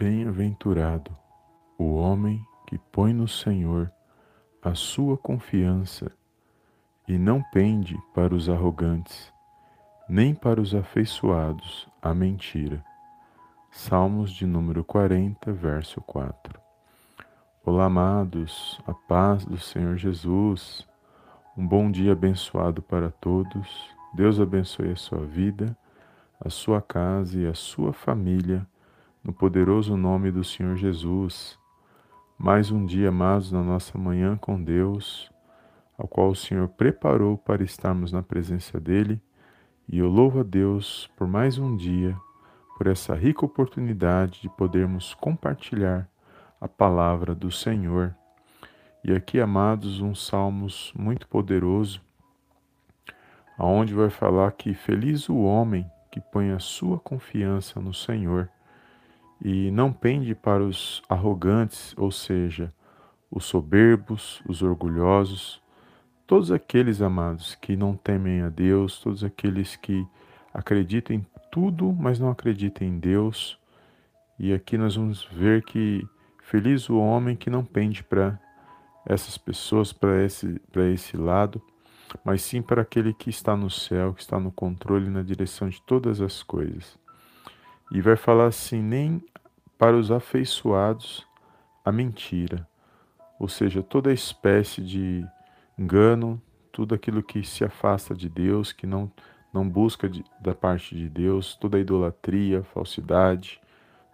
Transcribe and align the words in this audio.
Bem-aventurado 0.00 1.14
o 1.76 1.96
homem 1.96 2.42
que 2.66 2.78
põe 2.78 3.12
no 3.12 3.28
Senhor 3.28 3.92
a 4.62 4.74
sua 4.74 5.18
confiança 5.18 6.10
e 7.06 7.18
não 7.18 7.42
pende 7.52 8.00
para 8.14 8.34
os 8.34 8.48
arrogantes, 8.48 9.30
nem 10.08 10.34
para 10.34 10.58
os 10.58 10.74
afeiçoados 10.74 11.86
à 12.00 12.14
mentira. 12.14 12.82
Salmos 13.70 14.32
de 14.32 14.46
número 14.46 14.82
40, 14.82 15.52
verso 15.52 16.00
4. 16.00 16.58
Olá, 17.62 17.84
amados, 17.84 18.80
a 18.86 18.94
paz 18.94 19.44
do 19.44 19.58
Senhor 19.58 19.98
Jesus. 19.98 20.88
Um 21.54 21.66
bom 21.66 21.90
dia 21.90 22.12
abençoado 22.12 22.80
para 22.80 23.10
todos. 23.10 23.90
Deus 24.14 24.40
abençoe 24.40 24.92
a 24.92 24.96
sua 24.96 25.26
vida, 25.26 25.76
a 26.42 26.48
sua 26.48 26.80
casa 26.80 27.38
e 27.38 27.46
a 27.46 27.52
sua 27.52 27.92
família 27.92 28.66
no 29.22 29.34
poderoso 29.34 29.96
nome 29.96 30.30
do 30.30 30.42
Senhor 30.42 30.76
Jesus. 30.76 31.58
Mais 32.38 32.70
um 32.70 32.86
dia, 32.86 33.10
amados, 33.10 33.52
na 33.52 33.62
nossa 33.62 33.98
manhã 33.98 34.36
com 34.36 34.62
Deus, 34.62 35.30
ao 35.98 36.08
qual 36.08 36.30
o 36.30 36.34
Senhor 36.34 36.68
preparou 36.68 37.36
para 37.36 37.62
estarmos 37.62 38.12
na 38.12 38.22
presença 38.22 38.80
dEle, 38.80 39.20
e 39.86 39.98
eu 39.98 40.08
louvo 40.08 40.40
a 40.40 40.42
Deus 40.42 41.10
por 41.18 41.26
mais 41.26 41.58
um 41.58 41.76
dia, 41.76 42.16
por 42.78 42.86
essa 42.86 43.14
rica 43.14 43.44
oportunidade 43.44 44.40
de 44.40 44.48
podermos 44.48 45.12
compartilhar 45.12 46.08
a 46.58 46.66
palavra 46.66 47.34
do 47.34 47.50
Senhor. 47.50 48.14
E 49.04 49.12
aqui, 49.12 49.38
amados, 49.38 50.00
um 50.00 50.14
salmos 50.14 50.94
muito 50.96 51.28
poderoso, 51.28 52.00
aonde 53.58 53.92
vai 53.92 54.08
falar 54.08 54.52
que 54.52 54.72
feliz 54.72 55.28
o 55.28 55.36
homem 55.40 55.86
que 56.10 56.20
põe 56.20 56.52
a 56.52 56.58
sua 56.58 56.98
confiança 56.98 57.78
no 57.80 57.92
Senhor 57.92 58.48
e 59.42 59.70
não 59.70 59.92
pende 59.92 60.34
para 60.34 60.62
os 60.62 61.02
arrogantes, 61.08 61.94
ou 61.96 62.10
seja, 62.10 62.72
os 63.30 63.44
soberbos, 63.44 64.42
os 64.46 64.62
orgulhosos, 64.62 65.62
todos 66.26 66.52
aqueles 66.52 67.00
amados 67.00 67.54
que 67.54 67.76
não 67.76 67.96
temem 67.96 68.42
a 68.42 68.48
Deus, 68.48 68.98
todos 69.00 69.24
aqueles 69.24 69.76
que 69.76 70.06
acreditam 70.52 71.16
em 71.16 71.26
tudo, 71.50 71.92
mas 71.92 72.18
não 72.18 72.30
acreditam 72.30 72.86
em 72.86 72.98
Deus. 72.98 73.58
E 74.38 74.52
aqui 74.52 74.76
nós 74.76 74.96
vamos 74.96 75.24
ver 75.24 75.64
que 75.64 76.06
feliz 76.42 76.88
o 76.88 76.98
homem 76.98 77.36
que 77.36 77.50
não 77.50 77.64
pende 77.64 78.02
para 78.02 78.38
essas 79.06 79.38
pessoas, 79.38 79.92
para 79.92 80.24
esse, 80.24 80.60
para 80.72 80.88
esse 80.88 81.16
lado, 81.16 81.62
mas 82.24 82.42
sim 82.42 82.60
para 82.60 82.82
aquele 82.82 83.14
que 83.14 83.30
está 83.30 83.56
no 83.56 83.70
céu, 83.70 84.12
que 84.12 84.20
está 84.20 84.38
no 84.38 84.50
controle, 84.50 85.08
na 85.08 85.22
direção 85.22 85.68
de 85.68 85.80
todas 85.82 86.20
as 86.20 86.42
coisas. 86.42 86.98
E 87.92 88.00
vai 88.00 88.16
falar 88.16 88.46
assim: 88.46 88.82
nem 88.82 89.22
para 89.80 89.96
os 89.96 90.10
afeiçoados 90.10 91.26
a 91.82 91.90
mentira, 91.90 92.68
ou 93.38 93.48
seja, 93.48 93.82
toda 93.82 94.12
espécie 94.12 94.82
de 94.82 95.26
engano, 95.78 96.38
tudo 96.70 96.94
aquilo 96.94 97.22
que 97.22 97.42
se 97.42 97.64
afasta 97.64 98.14
de 98.14 98.28
Deus, 98.28 98.74
que 98.74 98.86
não, 98.86 99.10
não 99.50 99.66
busca 99.66 100.06
de, 100.06 100.22
da 100.38 100.54
parte 100.54 100.94
de 100.94 101.08
Deus, 101.08 101.56
toda 101.56 101.78
idolatria, 101.78 102.62
falsidade, 102.62 103.58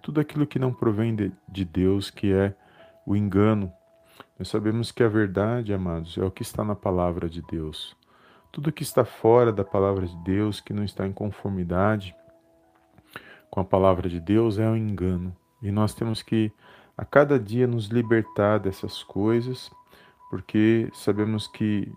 tudo 0.00 0.20
aquilo 0.20 0.46
que 0.46 0.60
não 0.60 0.72
provém 0.72 1.16
de, 1.16 1.32
de 1.48 1.64
Deus, 1.64 2.10
que 2.10 2.32
é 2.32 2.54
o 3.04 3.16
engano. 3.16 3.72
Nós 4.38 4.46
sabemos 4.46 4.92
que 4.92 5.02
a 5.02 5.08
verdade, 5.08 5.74
amados, 5.74 6.16
é 6.16 6.24
o 6.24 6.30
que 6.30 6.42
está 6.42 6.62
na 6.62 6.76
palavra 6.76 7.28
de 7.28 7.42
Deus. 7.42 7.96
Tudo 8.52 8.70
que 8.70 8.84
está 8.84 9.04
fora 9.04 9.52
da 9.52 9.64
palavra 9.64 10.06
de 10.06 10.16
Deus, 10.18 10.60
que 10.60 10.72
não 10.72 10.84
está 10.84 11.08
em 11.08 11.12
conformidade, 11.12 12.14
com 13.50 13.58
a 13.58 13.64
palavra 13.64 14.08
de 14.08 14.20
Deus 14.20 14.60
é 14.60 14.68
um 14.68 14.76
engano. 14.76 15.36
E 15.62 15.70
nós 15.70 15.94
temos 15.94 16.22
que 16.22 16.52
a 16.96 17.04
cada 17.04 17.38
dia 17.38 17.66
nos 17.66 17.86
libertar 17.86 18.58
dessas 18.58 19.02
coisas, 19.02 19.70
porque 20.30 20.88
sabemos 20.94 21.46
que 21.46 21.92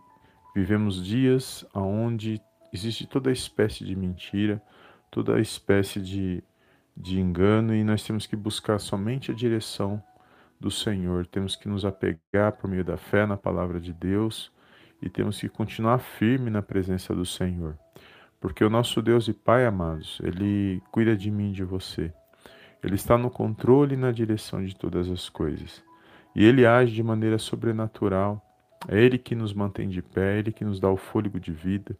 vivemos 0.55 1.03
dias 1.03 1.65
onde 1.73 2.41
existe 2.73 3.07
toda 3.07 3.31
espécie 3.31 3.85
de 3.85 3.95
mentira, 3.95 4.61
toda 5.09 5.39
espécie 5.39 6.01
de, 6.01 6.43
de 6.95 7.19
engano, 7.19 7.73
e 7.73 7.83
nós 7.83 8.03
temos 8.03 8.25
que 8.25 8.35
buscar 8.35 8.79
somente 8.79 9.31
a 9.31 9.33
direção 9.33 10.03
do 10.59 10.69
Senhor. 10.69 11.25
Temos 11.25 11.55
que 11.55 11.69
nos 11.69 11.85
apegar 11.85 12.53
por 12.53 12.69
meio 12.69 12.83
da 12.83 12.97
fé 12.97 13.25
na 13.25 13.37
palavra 13.37 13.79
de 13.79 13.93
Deus 13.93 14.51
e 15.01 15.09
temos 15.09 15.39
que 15.39 15.47
continuar 15.47 15.99
firme 15.99 16.49
na 16.49 16.61
presença 16.61 17.15
do 17.15 17.25
Senhor. 17.25 17.77
Porque 18.39 18.63
o 18.63 18.69
nosso 18.69 19.01
Deus 19.01 19.27
e 19.27 19.33
Pai, 19.33 19.65
amados, 19.65 20.19
Ele 20.23 20.81
cuida 20.91 21.15
de 21.15 21.31
mim 21.31 21.51
e 21.51 21.55
de 21.55 21.63
você. 21.63 22.13
Ele 22.83 22.95
está 22.95 23.17
no 23.17 23.29
controle 23.29 23.93
e 23.93 23.97
na 23.97 24.11
direção 24.11 24.63
de 24.63 24.75
todas 24.75 25.09
as 25.09 25.29
coisas. 25.29 25.83
E 26.35 26.43
Ele 26.43 26.65
age 26.65 26.93
de 26.93 27.03
maneira 27.03 27.37
sobrenatural. 27.37 28.41
É 28.87 28.99
Ele 28.99 29.17
que 29.17 29.35
nos 29.35 29.53
mantém 29.53 29.89
de 29.89 30.01
pé, 30.01 30.35
é 30.35 30.39
Ele 30.39 30.51
que 30.51 30.63
nos 30.63 30.79
dá 30.79 30.89
o 30.89 30.97
fôlego 30.97 31.39
de 31.39 31.51
vida. 31.51 31.95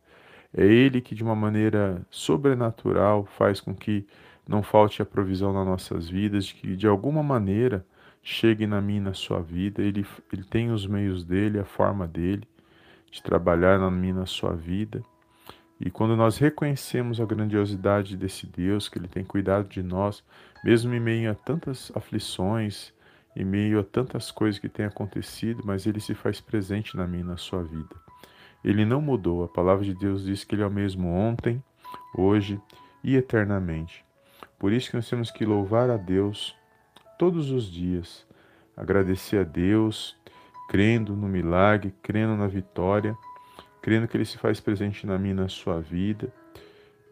É 0.56 0.64
Ele 0.66 1.02
que, 1.02 1.14
de 1.14 1.24
uma 1.24 1.36
maneira 1.36 2.02
sobrenatural, 2.10 3.26
faz 3.26 3.60
com 3.60 3.76
que 3.76 4.08
não 4.48 4.64
falte 4.64 5.02
a 5.02 5.06
provisão 5.06 5.54
nas 5.54 5.66
nossas 5.66 6.10
vidas, 6.10 6.46
de 6.46 6.56
que 6.56 6.76
de 6.76 6.88
alguma 6.88 7.22
maneira 7.22 7.86
chegue 8.24 8.66
na 8.66 8.82
minha 8.82 8.98
e 8.98 9.04
na 9.04 9.14
sua 9.14 9.42
vida. 9.42 9.82
Ele, 9.82 10.06
ele 10.32 10.44
tem 10.44 10.72
os 10.72 10.88
meios 10.88 11.24
dele, 11.24 11.60
a 11.60 11.66
forma 11.66 12.08
dele 12.08 12.48
de 13.12 13.22
trabalhar 13.22 13.80
na 13.80 13.90
minha 13.90 14.12
e 14.12 14.16
na 14.16 14.26
sua 14.26 14.54
vida. 14.54 15.04
E 15.80 15.90
quando 15.90 16.16
nós 16.16 16.38
reconhecemos 16.38 17.22
a 17.22 17.26
grandiosidade 17.26 18.18
desse 18.18 18.46
Deus, 18.46 18.90
que 18.90 18.98
Ele 18.98 19.08
tem 19.08 19.24
cuidado 19.24 19.70
de 19.70 19.82
nós, 19.82 20.22
mesmo 20.64 20.94
em 20.94 21.00
meio 21.00 21.32
a 21.32 21.36
tantas 21.36 21.90
aflições, 21.96 22.94
em 23.34 23.46
meio 23.46 23.80
a 23.80 23.84
tantas 23.84 24.30
coisas 24.30 24.60
que 24.60 24.68
têm 24.68 24.86
acontecido, 24.86 25.64
mas 25.64 25.86
Ele 25.86 26.02
se 26.02 26.14
faz 26.14 26.42
presente 26.42 26.98
na 26.98 27.08
minha 27.08 27.24
na 27.24 27.38
sua 27.38 27.64
vida. 27.64 27.96
Ele 28.62 28.84
não 28.84 29.02
mudou. 29.02 29.46
A 29.46 29.48
palavra 29.48 29.86
de 29.86 29.94
Deus 29.94 30.26
diz 30.26 30.44
que 30.44 30.54
Ele 30.54 30.64
é 30.64 30.68
o 30.68 30.72
mesmo 30.72 31.08
ontem, 31.08 31.64
hoje 32.14 32.60
e 33.02 33.16
eternamente. 33.16 34.04
Por 34.58 34.74
isso 34.74 34.90
que 34.90 34.98
nós 34.98 35.10
temos 35.10 35.32
que 35.32 35.46
louvar 35.46 35.90
a 35.90 35.96
Deus 35.96 36.54
todos 37.18 37.52
os 37.52 37.72
dias, 37.72 38.28
agradecer 38.76 39.38
a 39.38 39.44
Deus, 39.44 40.18
crendo 40.68 41.16
no 41.16 41.28
milagre, 41.30 41.94
crendo 42.02 42.36
na 42.36 42.48
vitória 42.48 43.18
crendo 43.82 44.08
que 44.08 44.18
Ele 44.18 44.26
se 44.26 44.38
faz 44.38 44.60
presente 44.60 45.06
na 45.06 45.18
minha 45.18 45.36
na 45.36 45.48
sua 45.48 45.80
vida. 45.80 46.32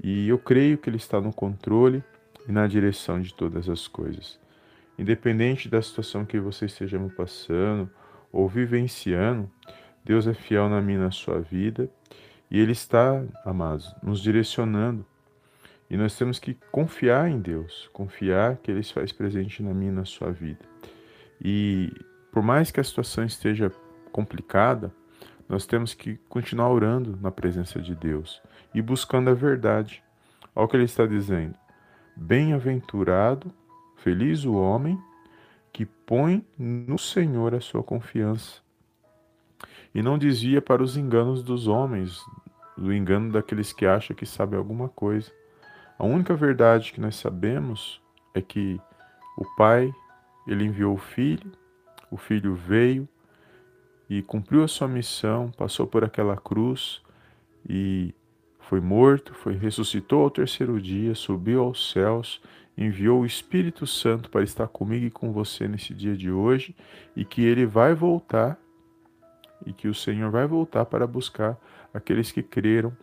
E 0.04 0.28
eu 0.28 0.38
creio 0.38 0.78
que 0.78 0.90
Ele 0.90 0.98
está 0.98 1.20
no 1.20 1.34
controle 1.34 2.04
e 2.48 2.52
na 2.52 2.68
direção 2.68 3.22
de 3.22 3.34
todas 3.34 3.68
as 3.70 3.88
coisas. 3.88 4.40
Independente 4.98 5.70
da 5.70 5.82
situação 5.82 6.26
que 6.26 6.40
você 6.40 6.66
esteja 6.66 7.00
passando 7.16 7.90
ou 8.32 8.48
vivenciando, 8.48 9.50
Deus 10.04 10.28
é 10.28 10.34
fiel 10.34 10.70
na 10.70 10.82
minha 10.82 11.00
na 11.00 11.12
sua 11.12 11.40
vida 11.40 11.90
e 12.50 12.60
Ele 12.60 12.72
está, 12.72 13.24
amados, 13.46 13.94
nos 14.02 14.22
direcionando. 14.22 15.06
E 15.90 15.96
nós 15.96 16.18
temos 16.18 16.40
que 16.40 16.58
confiar 16.72 17.30
em 17.30 17.40
Deus, 17.40 17.90
confiar 17.94 18.58
que 18.58 18.72
Ele 18.72 18.84
se 18.84 18.94
faz 18.94 19.12
presente 19.12 19.64
na 19.64 19.74
minha 19.74 19.92
na 19.92 20.06
sua 20.06 20.32
vida. 20.32 20.60
E 21.42 21.92
por 22.32 22.42
mais 22.42 22.72
que 22.72 22.80
a 22.80 22.84
situação 22.84 23.24
esteja 23.24 23.72
complicada, 24.12 24.92
nós 25.48 25.66
temos 25.66 25.94
que 25.94 26.18
continuar 26.30 26.70
orando 26.70 27.18
na 27.22 27.32
presença 27.32 27.82
de 27.82 27.96
Deus 27.96 28.42
e 28.74 28.82
buscando 28.82 29.30
a 29.30 29.34
verdade. 29.34 30.04
Olha 30.56 30.66
o 30.66 30.68
que 30.68 30.76
ele 30.76 30.84
está 30.84 31.06
dizendo. 31.06 31.56
Bem-aventurado, 32.16 33.54
feliz 33.96 34.44
o 34.44 34.54
homem 34.54 35.00
que 35.72 35.86
põe 35.86 36.46
no 36.58 36.98
Senhor 36.98 37.54
a 37.54 37.62
sua 37.62 37.84
confiança 37.84 38.62
e 39.94 40.02
não 40.02 40.18
desvia 40.18 40.62
para 40.62 40.84
os 40.84 40.98
enganos 40.98 41.42
dos 41.42 41.68
homens, 41.68 42.24
do 42.78 42.94
engano 42.94 43.32
daqueles 43.32 43.72
que 43.72 43.86
acham 43.86 44.16
que 44.16 44.26
sabem 44.26 44.58
alguma 44.58 44.90
coisa. 44.90 45.32
A 45.98 46.06
única 46.06 46.36
verdade 46.36 46.92
que 46.92 47.02
nós 47.02 47.16
sabemos 47.16 48.02
é 48.34 48.42
que 48.42 48.80
o 49.38 49.46
Pai, 49.56 49.94
ele 50.48 50.66
enviou 50.66 50.94
o 50.94 51.00
Filho, 51.00 51.52
o 52.12 52.18
Filho 52.18 52.56
veio 52.56 53.08
e 54.10 54.22
cumpriu 54.22 54.64
a 54.64 54.68
sua 54.68 54.88
missão, 54.88 55.52
passou 55.52 55.86
por 55.86 56.04
aquela 56.04 56.38
cruz 56.38 57.02
e 57.68 58.14
foi 58.60 58.80
morto, 58.80 59.34
foi 59.34 59.56
ressuscitou 59.56 60.24
ao 60.24 60.30
terceiro 60.30 60.80
dia, 60.82 61.16
subiu 61.16 61.64
aos 61.64 61.92
céus, 61.92 62.42
enviou 62.78 63.22
o 63.22 63.26
Espírito 63.26 63.88
Santo 63.88 64.30
para 64.30 64.44
estar 64.44 64.68
comigo 64.68 65.06
e 65.06 65.12
com 65.12 65.32
você 65.32 65.68
nesse 65.68 65.94
dia 65.94 66.16
de 66.16 66.32
hoje 66.32 66.76
e 67.16 67.26
que 67.26 67.44
ele 67.44 67.66
vai 67.66 67.94
voltar 67.94 68.60
e 69.66 69.74
que 69.74 69.88
o 69.88 69.94
Senhor 69.94 70.30
vai 70.30 70.46
voltar 70.46 70.86
para 70.86 71.08
buscar 71.08 71.58
aqueles 71.94 72.32
que 72.32 72.44
creram. 72.44 72.96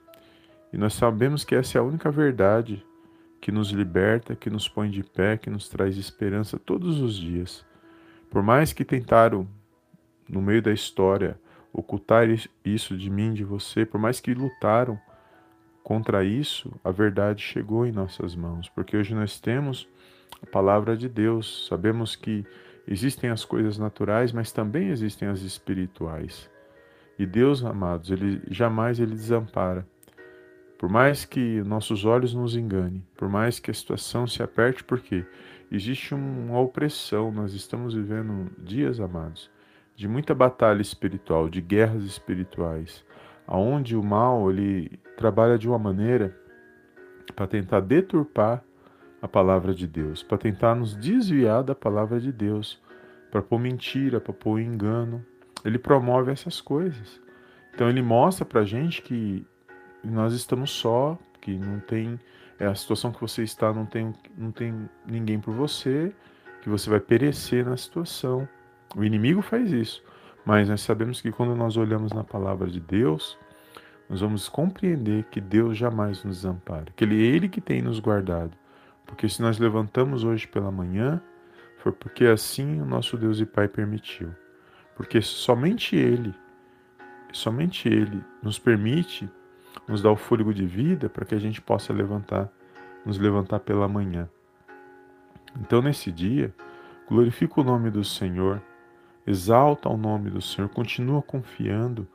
E 0.72 0.78
nós 0.78 0.94
sabemos 0.94 1.44
que 1.44 1.54
essa 1.54 1.78
é 1.78 1.80
a 1.80 1.84
única 1.84 2.10
verdade 2.10 2.84
que 3.40 3.52
nos 3.52 3.70
liberta, 3.70 4.34
que 4.34 4.48
nos 4.48 4.68
põe 4.68 4.88
de 4.88 5.02
pé, 5.02 5.36
que 5.36 5.50
nos 5.50 5.68
traz 5.68 5.96
esperança 5.96 6.58
todos 6.58 7.00
os 7.00 7.16
dias. 7.16 7.64
Por 8.30 8.42
mais 8.42 8.72
que 8.72 8.84
tentaram, 8.84 9.46
no 10.28 10.40
meio 10.40 10.62
da 10.62 10.72
história, 10.72 11.38
ocultar 11.72 12.26
isso 12.64 12.96
de 12.96 13.10
mim, 13.10 13.32
de 13.32 13.44
você, 13.44 13.84
por 13.84 13.98
mais 14.00 14.20
que 14.20 14.32
lutaram 14.32 14.98
contra 15.82 16.24
isso, 16.24 16.72
a 16.82 16.90
verdade 16.90 17.42
chegou 17.42 17.84
em 17.84 17.92
nossas 17.92 18.34
mãos, 18.34 18.68
porque 18.68 18.96
hoje 18.96 19.14
nós 19.14 19.38
temos 19.38 19.88
a 20.42 20.46
palavra 20.46 20.96
de 20.96 21.08
Deus, 21.08 21.66
sabemos 21.68 22.16
que 22.16 22.44
existem 22.86 23.28
as 23.28 23.44
coisas 23.44 23.76
naturais, 23.76 24.32
mas 24.32 24.52
também 24.52 24.88
existem 24.88 25.28
as 25.28 25.40
espirituais. 25.40 26.48
E 27.18 27.26
Deus, 27.26 27.64
amados, 27.64 28.10
ele 28.10 28.42
jamais 28.50 28.98
ele 28.98 29.14
desampara. 29.14 29.86
Por 30.78 30.88
mais 30.88 31.24
que 31.24 31.62
nossos 31.62 32.04
olhos 32.04 32.34
nos 32.34 32.56
enganem, 32.56 33.02
por 33.16 33.28
mais 33.28 33.58
que 33.58 33.70
a 33.70 33.74
situação 33.74 34.26
se 34.26 34.42
aperte, 34.42 34.82
porque 34.82 35.24
existe 35.70 36.14
uma 36.14 36.60
opressão, 36.60 37.30
nós 37.30 37.54
estamos 37.54 37.94
vivendo 37.94 38.50
dias, 38.58 39.00
amados, 39.00 39.50
de 39.94 40.08
muita 40.08 40.34
batalha 40.34 40.82
espiritual, 40.82 41.48
de 41.48 41.60
guerras 41.60 42.02
espirituais, 42.04 43.04
aonde 43.46 43.96
o 43.96 44.02
mal 44.02 44.50
ele 44.50 44.98
trabalha 45.16 45.56
de 45.56 45.68
uma 45.68 45.78
maneira 45.78 46.36
para 47.34 47.46
tentar 47.46 47.80
deturpar 47.80 48.62
a 49.22 49.28
palavra 49.28 49.74
de 49.74 49.86
Deus, 49.86 50.22
para 50.22 50.36
tentar 50.36 50.74
nos 50.74 50.94
desviar 50.96 51.62
da 51.62 51.74
palavra 51.74 52.20
de 52.20 52.32
Deus, 52.32 52.80
para 53.30 53.40
pôr 53.40 53.58
mentira, 53.58 54.20
para 54.20 54.32
pôr 54.32 54.60
engano. 54.60 55.24
Ele 55.64 55.78
promove 55.78 56.30
essas 56.30 56.60
coisas. 56.60 57.20
Então 57.74 57.88
ele 57.88 58.02
mostra 58.02 58.44
para 58.44 58.64
gente 58.64 59.00
que 59.02 59.46
nós 60.02 60.34
estamos 60.34 60.70
só, 60.70 61.18
que 61.40 61.56
não 61.56 61.80
tem 61.80 62.18
é 62.58 62.66
a 62.66 62.74
situação 62.74 63.12
que 63.12 63.20
você 63.20 63.42
está, 63.42 63.72
não 63.72 63.86
tem, 63.86 64.14
não 64.36 64.52
tem 64.52 64.88
ninguém 65.06 65.40
por 65.40 65.52
você, 65.52 66.12
que 66.62 66.68
você 66.68 66.88
vai 66.88 67.00
perecer 67.00 67.64
na 67.64 67.76
situação. 67.76 68.48
O 68.96 69.04
inimigo 69.04 69.42
faz 69.42 69.72
isso, 69.72 70.02
mas 70.44 70.68
nós 70.68 70.80
sabemos 70.80 71.20
que 71.20 71.32
quando 71.32 71.54
nós 71.54 71.76
olhamos 71.76 72.12
na 72.12 72.22
palavra 72.22 72.68
de 72.68 72.80
Deus, 72.80 73.38
nós 74.08 74.20
vamos 74.20 74.48
compreender 74.48 75.24
que 75.24 75.40
Deus 75.40 75.76
jamais 75.76 76.22
nos 76.22 76.36
desampara, 76.36 76.92
que 76.94 77.04
Ele 77.04 77.22
é 77.22 77.34
Ele 77.34 77.48
que 77.48 77.60
tem 77.60 77.82
nos 77.82 77.98
guardado. 77.98 78.56
Porque 79.06 79.28
se 79.28 79.42
nós 79.42 79.58
levantamos 79.58 80.24
hoje 80.24 80.46
pela 80.46 80.70
manhã, 80.70 81.20
foi 81.78 81.92
porque 81.92 82.24
assim 82.24 82.80
o 82.80 82.86
nosso 82.86 83.16
Deus 83.16 83.40
e 83.40 83.46
Pai 83.46 83.68
permitiu. 83.68 84.30
Porque 84.96 85.20
somente 85.20 85.96
Ele, 85.96 86.34
somente 87.32 87.88
Ele 87.88 88.22
nos 88.42 88.58
permite 88.58 89.28
nos 89.86 90.02
dá 90.02 90.10
o 90.10 90.16
fôlego 90.16 90.52
de 90.54 90.66
vida 90.66 91.08
para 91.08 91.24
que 91.24 91.34
a 91.34 91.38
gente 91.38 91.60
possa 91.60 91.92
levantar, 91.92 92.50
nos 93.04 93.18
levantar 93.18 93.60
pela 93.60 93.88
manhã. 93.88 94.28
Então, 95.60 95.82
nesse 95.82 96.10
dia, 96.10 96.54
glorifica 97.08 97.60
o 97.60 97.64
nome 97.64 97.90
do 97.90 98.04
Senhor, 98.04 98.62
exalta 99.26 99.88
o 99.88 99.96
nome 99.96 100.30
do 100.30 100.40
Senhor, 100.40 100.68
continua 100.68 101.22
confiando 101.22 102.06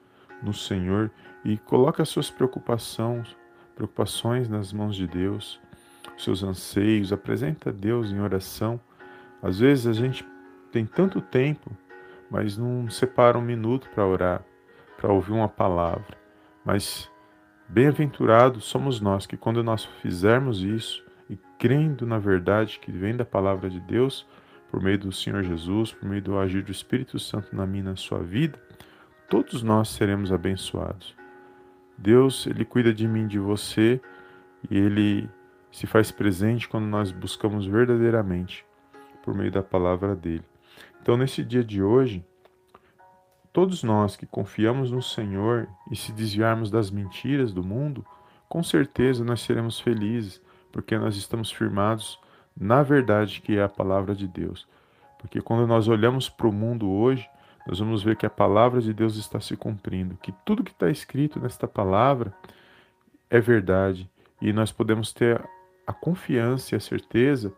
no 0.41 0.53
Senhor 0.53 1.11
e 1.43 1.57
coloca 1.57 2.03
as 2.03 2.09
suas 2.09 2.29
preocupações, 2.29 3.35
preocupações 3.75 4.47
nas 4.47 4.71
mãos 4.71 4.95
de 4.95 5.07
Deus, 5.07 5.59
seus 6.17 6.43
anseios, 6.43 7.13
apresenta 7.13 7.69
a 7.69 7.73
Deus 7.73 8.11
em 8.11 8.19
oração. 8.19 8.79
Às 9.41 9.59
vezes 9.59 9.87
a 9.87 9.93
gente 9.93 10.25
tem 10.71 10.85
tanto 10.85 11.21
tempo, 11.21 11.71
mas 12.29 12.57
não 12.57 12.89
separa 12.89 13.37
um 13.37 13.41
minuto 13.41 13.89
para 13.89 14.05
orar, 14.05 14.43
para 14.97 15.11
ouvir 15.11 15.31
uma 15.31 15.47
palavra. 15.47 16.17
Mas 16.63 17.09
Bem-aventurados 17.71 18.65
somos 18.65 18.99
nós 18.99 19.27
que, 19.27 19.37
quando 19.37 19.63
nós 19.63 19.85
fizermos 20.01 20.63
isso 20.63 21.05
e 21.29 21.37
crendo 21.59 22.03
na 22.03 22.17
verdade 22.17 22.79
que 22.79 22.91
vem 22.91 23.15
da 23.15 23.23
palavra 23.23 23.69
de 23.69 23.79
Deus, 23.79 24.25
por 24.69 24.81
meio 24.81 24.97
do 24.99 25.11
Senhor 25.11 25.43
Jesus, 25.43 25.91
por 25.91 26.07
meio 26.07 26.21
do 26.21 26.37
agir 26.37 26.63
do 26.63 26.71
Espírito 26.71 27.19
Santo 27.19 27.55
na 27.55 27.65
minha 27.65 27.83
na 27.83 27.95
sua 27.95 28.19
vida, 28.19 28.61
todos 29.29 29.63
nós 29.63 29.89
seremos 29.89 30.31
abençoados. 30.31 31.15
Deus, 31.97 32.47
Ele 32.47 32.63
cuida 32.63 32.93
de 32.93 33.07
mim, 33.07 33.27
de 33.27 33.39
você, 33.39 33.99
e 34.69 34.77
Ele 34.77 35.29
se 35.71 35.85
faz 35.85 36.11
presente 36.11 36.67
quando 36.67 36.85
nós 36.85 37.11
buscamos 37.11 37.65
verdadeiramente 37.65 38.65
por 39.23 39.35
meio 39.35 39.51
da 39.51 39.61
palavra 39.61 40.15
dele. 40.15 40.43
Então, 41.01 41.17
nesse 41.17 41.43
dia 41.43 41.63
de 41.63 41.81
hoje, 41.81 42.23
Todos 43.51 43.81
nós 43.81 44.15
que 44.15 44.27
confiamos 44.27 44.91
no 44.91 45.01
Senhor 45.01 45.67
e 45.91 45.95
se 45.95 46.11
desviarmos 46.11 46.69
das 46.69 46.91
mentiras 46.91 47.51
do 47.51 47.63
mundo, 47.63 48.05
com 48.47 48.61
certeza 48.61 49.23
nós 49.23 49.41
seremos 49.41 49.79
felizes, 49.79 50.39
porque 50.71 50.97
nós 50.97 51.15
estamos 51.15 51.51
firmados 51.51 52.19
na 52.59 52.83
verdade 52.83 53.41
que 53.41 53.57
é 53.57 53.63
a 53.63 53.69
palavra 53.69 54.13
de 54.13 54.27
Deus. 54.27 54.67
Porque 55.17 55.41
quando 55.41 55.67
nós 55.67 55.87
olhamos 55.87 56.29
para 56.29 56.47
o 56.47 56.51
mundo 56.51 56.89
hoje, 56.89 57.27
nós 57.67 57.79
vamos 57.79 58.03
ver 58.03 58.15
que 58.15 58.25
a 58.25 58.29
palavra 58.29 58.81
de 58.81 58.93
Deus 58.93 59.15
está 59.15 59.39
se 59.39 59.55
cumprindo, 59.55 60.17
que 60.21 60.31
tudo 60.45 60.63
que 60.63 60.71
está 60.71 60.89
escrito 60.89 61.39
nesta 61.39 61.67
palavra 61.67 62.33
é 63.29 63.39
verdade 63.39 64.09
e 64.41 64.51
nós 64.51 64.71
podemos 64.71 65.13
ter 65.13 65.43
a 65.85 65.93
confiança 65.93 66.73
e 66.73 66.77
a 66.77 66.79
certeza 66.79 67.53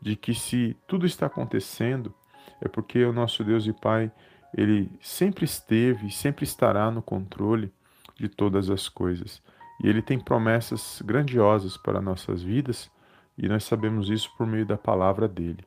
de 0.00 0.14
que 0.14 0.34
se 0.34 0.76
tudo 0.86 1.06
está 1.06 1.26
acontecendo 1.26 2.12
é 2.60 2.68
porque 2.68 3.04
o 3.04 3.12
nosso 3.12 3.42
Deus 3.44 3.66
e 3.66 3.72
Pai 3.72 4.10
ele 4.56 4.90
sempre 5.00 5.44
esteve 5.44 6.06
e 6.06 6.10
sempre 6.10 6.44
estará 6.44 6.90
no 6.90 7.02
controle 7.02 7.72
de 8.14 8.28
todas 8.28 8.70
as 8.70 8.88
coisas. 8.88 9.42
E 9.82 9.88
ele 9.88 10.00
tem 10.00 10.18
promessas 10.18 11.02
grandiosas 11.04 11.76
para 11.76 12.00
nossas 12.00 12.42
vidas, 12.42 12.90
e 13.36 13.48
nós 13.48 13.64
sabemos 13.64 14.08
isso 14.08 14.30
por 14.36 14.46
meio 14.46 14.64
da 14.64 14.76
palavra 14.76 15.28
dele. 15.28 15.64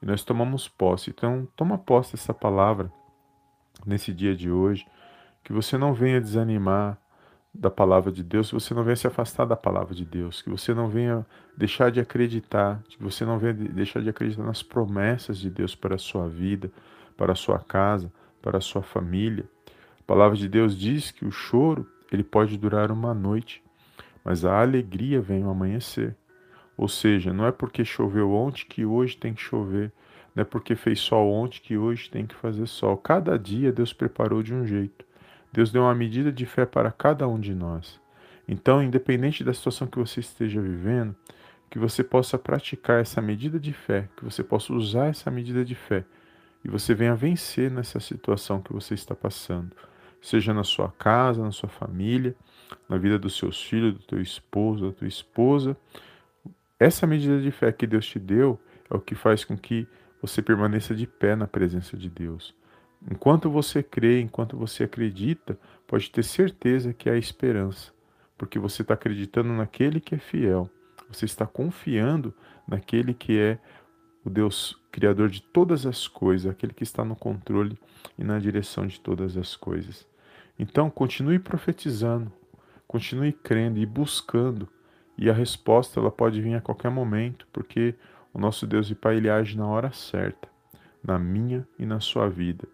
E 0.00 0.06
nós 0.06 0.24
tomamos 0.24 0.68
posse. 0.68 1.10
Então, 1.10 1.46
toma 1.56 1.76
posse 1.76 2.12
dessa 2.12 2.32
palavra 2.32 2.90
nesse 3.84 4.12
dia 4.12 4.34
de 4.34 4.50
hoje, 4.50 4.86
que 5.42 5.52
você 5.52 5.76
não 5.76 5.92
venha 5.92 6.20
desanimar 6.20 6.98
da 7.52 7.70
palavra 7.70 8.12
de 8.12 8.22
Deus, 8.22 8.48
que 8.48 8.54
você 8.54 8.72
não 8.72 8.84
venha 8.84 8.96
se 8.96 9.06
afastar 9.06 9.44
da 9.44 9.56
palavra 9.56 9.94
de 9.94 10.04
Deus, 10.04 10.40
que 10.40 10.48
você 10.48 10.72
não 10.72 10.88
venha 10.88 11.26
deixar 11.56 11.90
de 11.90 11.98
acreditar, 11.98 12.80
que 12.88 13.02
você 13.02 13.24
não 13.24 13.38
venha 13.38 13.52
deixar 13.52 14.00
de 14.00 14.08
acreditar 14.08 14.44
nas 14.44 14.62
promessas 14.62 15.38
de 15.38 15.50
Deus 15.50 15.74
para 15.74 15.96
a 15.96 15.98
sua 15.98 16.28
vida, 16.28 16.70
para 17.16 17.32
a 17.32 17.36
sua 17.36 17.58
casa, 17.58 18.12
para 18.40 18.58
a 18.58 18.60
sua 18.60 18.82
família. 18.82 19.44
A 19.98 20.02
palavra 20.06 20.36
de 20.36 20.48
Deus 20.48 20.78
diz 20.78 21.10
que 21.10 21.24
o 21.24 21.32
choro 21.32 21.86
ele 22.10 22.22
pode 22.22 22.56
durar 22.56 22.90
uma 22.90 23.12
noite, 23.12 23.62
mas 24.24 24.44
a 24.44 24.60
alegria 24.60 25.20
vem 25.20 25.42
ao 25.42 25.50
amanhecer. 25.50 26.16
Ou 26.80 26.88
seja, 26.88 27.30
não 27.30 27.46
é 27.46 27.52
porque 27.52 27.84
choveu 27.84 28.32
ontem 28.32 28.64
que 28.66 28.86
hoje 28.86 29.14
tem 29.14 29.34
que 29.34 29.42
chover, 29.42 29.92
não 30.34 30.40
é 30.40 30.44
porque 30.46 30.74
fez 30.74 30.98
sol 30.98 31.30
ontem 31.30 31.60
que 31.60 31.76
hoje 31.76 32.08
tem 32.08 32.24
que 32.24 32.34
fazer 32.34 32.66
sol. 32.66 32.96
Cada 32.96 33.38
dia 33.38 33.70
Deus 33.70 33.92
preparou 33.92 34.42
de 34.42 34.54
um 34.54 34.66
jeito. 34.66 35.04
Deus 35.52 35.70
deu 35.70 35.82
uma 35.82 35.94
medida 35.94 36.32
de 36.32 36.46
fé 36.46 36.64
para 36.64 36.90
cada 36.90 37.28
um 37.28 37.38
de 37.38 37.54
nós. 37.54 38.00
Então, 38.48 38.82
independente 38.82 39.44
da 39.44 39.52
situação 39.52 39.86
que 39.86 39.98
você 39.98 40.20
esteja 40.20 40.58
vivendo, 40.58 41.14
que 41.68 41.78
você 41.78 42.02
possa 42.02 42.38
praticar 42.38 43.02
essa 43.02 43.20
medida 43.20 43.60
de 43.60 43.74
fé, 43.74 44.08
que 44.16 44.24
você 44.24 44.42
possa 44.42 44.72
usar 44.72 45.08
essa 45.08 45.30
medida 45.30 45.62
de 45.62 45.74
fé 45.74 46.02
e 46.64 46.68
você 46.70 46.94
venha 46.94 47.14
vencer 47.14 47.70
nessa 47.70 48.00
situação 48.00 48.62
que 48.62 48.72
você 48.72 48.94
está 48.94 49.14
passando, 49.14 49.76
seja 50.22 50.54
na 50.54 50.64
sua 50.64 50.90
casa, 50.92 51.42
na 51.42 51.52
sua 51.52 51.68
família, 51.68 52.34
na 52.88 52.96
vida 52.96 53.18
dos 53.18 53.36
seus 53.36 53.62
filhos, 53.62 53.92
do 53.92 54.00
teu 54.00 54.22
esposo, 54.22 54.86
da 54.86 54.92
tua 54.94 55.08
esposa. 55.08 55.76
Essa 56.80 57.06
medida 57.06 57.38
de 57.38 57.50
fé 57.50 57.70
que 57.70 57.86
Deus 57.86 58.06
te 58.06 58.18
deu 58.18 58.58
é 58.90 58.96
o 58.96 59.00
que 59.00 59.14
faz 59.14 59.44
com 59.44 59.54
que 59.54 59.86
você 60.22 60.40
permaneça 60.40 60.94
de 60.94 61.06
pé 61.06 61.36
na 61.36 61.46
presença 61.46 61.94
de 61.94 62.08
Deus. 62.08 62.54
Enquanto 63.10 63.50
você 63.50 63.82
crê, 63.82 64.18
enquanto 64.22 64.56
você 64.56 64.84
acredita, 64.84 65.58
pode 65.86 66.10
ter 66.10 66.22
certeza 66.22 66.94
que 66.94 67.10
há 67.10 67.16
esperança, 67.18 67.92
porque 68.38 68.58
você 68.58 68.80
está 68.80 68.94
acreditando 68.94 69.50
naquele 69.52 70.00
que 70.00 70.14
é 70.14 70.18
fiel, 70.18 70.70
você 71.06 71.26
está 71.26 71.46
confiando 71.46 72.32
naquele 72.66 73.12
que 73.12 73.38
é 73.38 73.58
o 74.24 74.30
Deus 74.30 74.80
Criador 74.90 75.28
de 75.28 75.42
todas 75.42 75.84
as 75.84 76.08
coisas, 76.08 76.50
aquele 76.50 76.72
que 76.72 76.82
está 76.82 77.04
no 77.04 77.14
controle 77.14 77.78
e 78.18 78.24
na 78.24 78.38
direção 78.38 78.86
de 78.86 78.98
todas 78.98 79.36
as 79.36 79.54
coisas. 79.54 80.06
Então, 80.58 80.90
continue 80.90 81.38
profetizando, 81.38 82.32
continue 82.86 83.32
crendo 83.32 83.78
e 83.78 83.86
buscando 83.86 84.68
e 85.16 85.28
a 85.28 85.32
resposta 85.32 86.00
ela 86.00 86.10
pode 86.10 86.40
vir 86.40 86.54
a 86.54 86.60
qualquer 86.60 86.90
momento, 86.90 87.46
porque 87.52 87.94
o 88.32 88.38
nosso 88.38 88.66
Deus 88.66 88.90
e 88.90 88.94
Pai 88.94 89.16
ele 89.16 89.28
age 89.28 89.56
na 89.56 89.66
hora 89.66 89.92
certa, 89.92 90.48
na 91.02 91.18
minha 91.18 91.66
e 91.78 91.84
na 91.84 92.00
sua 92.00 92.28
vida. 92.28 92.66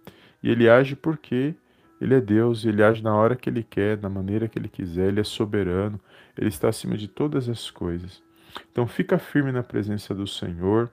E 0.43 0.51
ele 0.51 0.69
age 0.69 0.95
porque 0.95 1.55
ele 2.01 2.15
é 2.15 2.21
Deus, 2.21 2.65
ele 2.65 2.83
age 2.83 3.03
na 3.03 3.15
hora 3.15 3.35
que 3.35 3.49
ele 3.49 3.63
quer, 3.63 3.97
da 3.97 4.09
maneira 4.09 4.49
que 4.49 4.59
ele 4.59 4.69
quiser, 4.69 5.09
ele 5.09 5.21
é 5.21 5.25
soberano, 5.25 5.99
ele 6.37 6.49
está 6.49 6.69
acima 6.69 6.97
de 6.97 7.09
todas 7.09 7.49
as 7.49 7.71
coisas. 7.71 8.23
Então 8.71 8.87
fica 8.87 9.19
firme 9.19 9.51
na 9.51 9.63
presença 9.63 10.15
do 10.15 10.27
Senhor, 10.27 10.91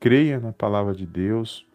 creia 0.00 0.40
na 0.40 0.52
palavra 0.52 0.94
de 0.94 1.06
Deus, 1.06 1.66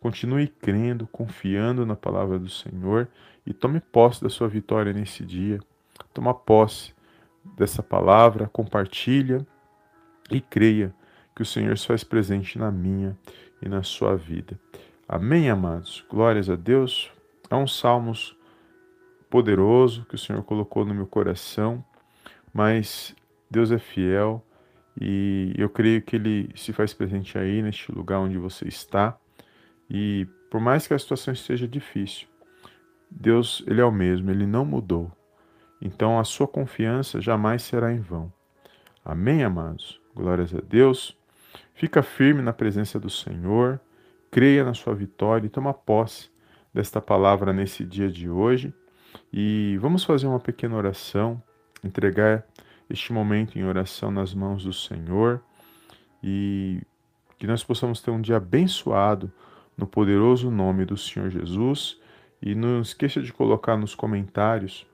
continue 0.00 0.46
crendo, 0.48 1.06
confiando 1.08 1.84
na 1.84 1.96
palavra 1.96 2.38
do 2.38 2.48
Senhor 2.48 3.08
e 3.46 3.52
tome 3.52 3.80
posse 3.80 4.22
da 4.22 4.28
sua 4.28 4.48
vitória 4.48 4.92
nesse 4.92 5.24
dia. 5.24 5.58
Toma 6.12 6.34
posse 6.34 6.94
dessa 7.56 7.82
palavra, 7.82 8.48
compartilha 8.48 9.46
e 10.30 10.40
creia 10.40 10.94
que 11.34 11.42
o 11.42 11.46
Senhor 11.46 11.76
se 11.76 11.86
faz 11.86 12.02
presente 12.02 12.58
na 12.58 12.70
minha 12.70 13.16
e 13.60 13.68
na 13.68 13.82
sua 13.82 14.16
vida. 14.16 14.58
Amém, 15.08 15.50
amados? 15.50 16.04
Glórias 16.10 16.50
a 16.50 16.56
Deus. 16.56 17.10
É 17.50 17.54
um 17.54 17.66
salmos 17.66 18.36
poderoso 19.30 20.04
que 20.06 20.14
o 20.14 20.18
Senhor 20.18 20.42
colocou 20.42 20.84
no 20.84 20.94
meu 20.94 21.06
coração, 21.06 21.84
mas 22.52 23.14
Deus 23.50 23.70
é 23.70 23.78
fiel 23.78 24.42
e 25.00 25.52
eu 25.56 25.68
creio 25.68 26.00
que 26.02 26.16
Ele 26.16 26.50
se 26.56 26.72
faz 26.72 26.94
presente 26.94 27.38
aí 27.38 27.62
neste 27.62 27.92
lugar 27.92 28.18
onde 28.18 28.38
você 28.38 28.66
está. 28.66 29.16
E 29.88 30.26
por 30.50 30.60
mais 30.60 30.86
que 30.86 30.94
a 30.94 30.98
situação 30.98 31.34
esteja 31.34 31.68
difícil, 31.68 32.26
Deus 33.10 33.62
ele 33.66 33.80
é 33.80 33.84
o 33.84 33.92
mesmo, 33.92 34.30
Ele 34.30 34.46
não 34.46 34.64
mudou. 34.64 35.12
Então 35.80 36.18
a 36.18 36.24
sua 36.24 36.48
confiança 36.48 37.20
jamais 37.20 37.62
será 37.62 37.92
em 37.92 38.00
vão. 38.00 38.32
Amém, 39.04 39.44
amados? 39.44 40.00
Glórias 40.14 40.54
a 40.54 40.60
Deus. 40.60 41.16
Fica 41.74 42.02
firme 42.02 42.42
na 42.42 42.52
presença 42.52 42.98
do 42.98 43.10
Senhor, 43.10 43.80
creia 44.30 44.64
na 44.64 44.74
sua 44.74 44.94
vitória 44.94 45.46
e 45.46 45.50
toma 45.50 45.74
posse 45.74 46.30
desta 46.72 47.00
palavra 47.00 47.52
nesse 47.52 47.84
dia 47.84 48.10
de 48.10 48.28
hoje. 48.28 48.74
E 49.32 49.78
vamos 49.80 50.04
fazer 50.04 50.26
uma 50.26 50.40
pequena 50.40 50.76
oração, 50.76 51.42
entregar 51.84 52.44
este 52.88 53.12
momento 53.12 53.58
em 53.58 53.64
oração 53.64 54.10
nas 54.10 54.32
mãos 54.32 54.64
do 54.64 54.72
Senhor 54.72 55.42
e 56.22 56.80
que 57.38 57.46
nós 57.46 57.62
possamos 57.62 58.00
ter 58.00 58.10
um 58.10 58.20
dia 58.20 58.36
abençoado 58.36 59.30
no 59.76 59.86
poderoso 59.86 60.50
nome 60.50 60.84
do 60.84 60.96
Senhor 60.96 61.30
Jesus. 61.30 62.00
E 62.40 62.54
não 62.54 62.80
esqueça 62.80 63.20
de 63.20 63.32
colocar 63.32 63.76
nos 63.76 63.94
comentários 63.94 64.86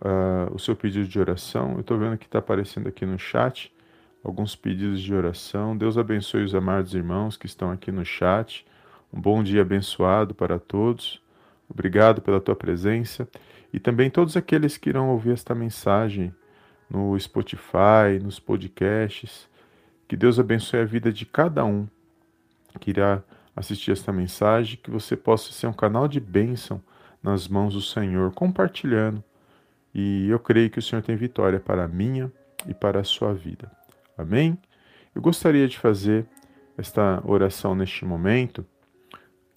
uh, 0.00 0.54
o 0.54 0.58
seu 0.58 0.74
pedido 0.74 1.06
de 1.06 1.18
oração. 1.18 1.74
Eu 1.74 1.80
estou 1.80 1.98
vendo 1.98 2.18
que 2.18 2.26
está 2.26 2.38
aparecendo 2.38 2.88
aqui 2.88 3.04
no 3.04 3.18
chat 3.18 3.72
alguns 4.22 4.54
pedidos 4.54 5.00
de 5.00 5.14
oração. 5.14 5.76
Deus 5.76 5.96
abençoe 5.96 6.44
os 6.44 6.54
amados 6.54 6.94
irmãos 6.94 7.36
que 7.36 7.46
estão 7.46 7.70
aqui 7.70 7.90
no 7.90 8.04
chat. 8.04 8.66
Um 9.12 9.20
bom 9.20 9.42
dia 9.42 9.62
abençoado 9.62 10.34
para 10.34 10.58
todos. 10.58 11.22
Obrigado 11.68 12.20
pela 12.20 12.40
tua 12.40 12.56
presença 12.56 13.28
e 13.72 13.78
também 13.78 14.10
todos 14.10 14.36
aqueles 14.36 14.76
que 14.76 14.88
irão 14.88 15.08
ouvir 15.10 15.32
esta 15.32 15.54
mensagem 15.54 16.34
no 16.88 17.18
Spotify, 17.18 18.18
nos 18.22 18.38
podcasts. 18.38 19.48
Que 20.08 20.16
Deus 20.16 20.38
abençoe 20.38 20.80
a 20.80 20.84
vida 20.84 21.12
de 21.12 21.24
cada 21.24 21.64
um 21.64 21.86
que 22.80 22.90
irá 22.90 23.22
assistir 23.54 23.92
esta 23.92 24.12
mensagem, 24.12 24.78
que 24.82 24.90
você 24.90 25.16
possa 25.16 25.52
ser 25.52 25.66
um 25.66 25.72
canal 25.72 26.06
de 26.06 26.20
bênção 26.20 26.80
nas 27.22 27.48
mãos 27.48 27.74
do 27.74 27.82
Senhor, 27.82 28.32
compartilhando. 28.32 29.22
E 29.94 30.28
eu 30.28 30.38
creio 30.38 30.70
que 30.70 30.78
o 30.78 30.82
Senhor 30.82 31.02
tem 31.02 31.16
vitória 31.16 31.58
para 31.58 31.84
a 31.84 31.88
minha 31.88 32.32
e 32.66 32.74
para 32.74 33.00
a 33.00 33.04
sua 33.04 33.34
vida. 33.34 33.70
Amém? 34.16 34.58
Eu 35.14 35.20
gostaria 35.20 35.66
de 35.66 35.78
fazer 35.78 36.26
esta 36.76 37.22
oração 37.24 37.74
neste 37.74 38.04
momento. 38.04 38.64